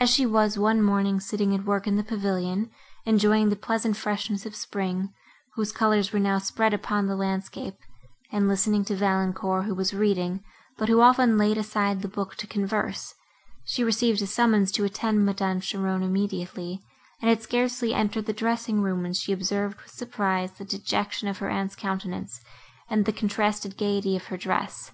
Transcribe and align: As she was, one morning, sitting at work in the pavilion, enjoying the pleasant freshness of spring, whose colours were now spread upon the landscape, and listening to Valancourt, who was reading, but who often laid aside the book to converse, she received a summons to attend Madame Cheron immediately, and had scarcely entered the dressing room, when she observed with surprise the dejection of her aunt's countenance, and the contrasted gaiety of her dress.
As 0.00 0.10
she 0.10 0.26
was, 0.26 0.58
one 0.58 0.82
morning, 0.82 1.20
sitting 1.20 1.54
at 1.54 1.64
work 1.64 1.86
in 1.86 1.94
the 1.94 2.02
pavilion, 2.02 2.68
enjoying 3.04 3.48
the 3.48 3.54
pleasant 3.54 3.96
freshness 3.96 4.44
of 4.44 4.56
spring, 4.56 5.12
whose 5.54 5.70
colours 5.70 6.12
were 6.12 6.18
now 6.18 6.38
spread 6.38 6.74
upon 6.74 7.06
the 7.06 7.14
landscape, 7.14 7.76
and 8.32 8.48
listening 8.48 8.84
to 8.86 8.96
Valancourt, 8.96 9.66
who 9.66 9.74
was 9.76 9.94
reading, 9.94 10.42
but 10.76 10.88
who 10.88 11.00
often 11.00 11.38
laid 11.38 11.58
aside 11.58 12.02
the 12.02 12.08
book 12.08 12.34
to 12.38 12.48
converse, 12.48 13.14
she 13.64 13.84
received 13.84 14.20
a 14.20 14.26
summons 14.26 14.72
to 14.72 14.82
attend 14.82 15.24
Madame 15.24 15.60
Cheron 15.60 16.02
immediately, 16.02 16.80
and 17.22 17.28
had 17.28 17.40
scarcely 17.40 17.94
entered 17.94 18.26
the 18.26 18.32
dressing 18.32 18.82
room, 18.82 19.02
when 19.04 19.12
she 19.14 19.30
observed 19.32 19.80
with 19.80 19.92
surprise 19.92 20.54
the 20.54 20.64
dejection 20.64 21.28
of 21.28 21.38
her 21.38 21.48
aunt's 21.50 21.76
countenance, 21.76 22.40
and 22.90 23.04
the 23.04 23.12
contrasted 23.12 23.76
gaiety 23.78 24.16
of 24.16 24.24
her 24.24 24.36
dress. 24.36 24.90